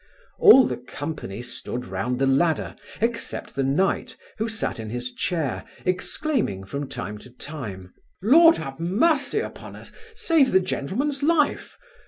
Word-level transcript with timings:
All 0.39 0.65
the 0.65 0.77
company 0.77 1.43
stood 1.43 1.85
round 1.85 2.17
the 2.17 2.25
ladder, 2.25 2.73
except 3.01 3.53
the 3.53 3.61
knight, 3.61 4.17
who 4.39 4.49
sat 4.49 4.79
in 4.79 4.89
his 4.89 5.13
chair, 5.13 5.63
exclaiming 5.85 6.63
from 6.63 6.89
time 6.89 7.19
to 7.19 7.29
time, 7.29 7.93
'Lord, 8.23 8.57
have 8.57 8.79
mercy 8.79 9.41
upon 9.41 9.75
us! 9.75 9.91
save 10.15 10.53
the 10.53 10.59
gentleman's 10.59 11.21
life! 11.21 11.77